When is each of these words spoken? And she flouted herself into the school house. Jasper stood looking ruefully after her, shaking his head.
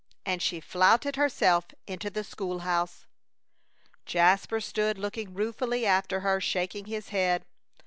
And 0.25 0.41
she 0.41 0.59
flouted 0.59 1.15
herself 1.15 1.67
into 1.85 2.09
the 2.09 2.23
school 2.23 2.61
house. 2.61 3.05
Jasper 4.07 4.59
stood 4.59 4.97
looking 4.97 5.35
ruefully 5.35 5.85
after 5.85 6.21
her, 6.21 6.41
shaking 6.41 6.85
his 6.85 7.09
head. 7.09 7.45